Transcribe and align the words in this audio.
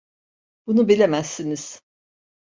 Bunu 0.67 0.87
bilemezsiniz. 0.87 1.81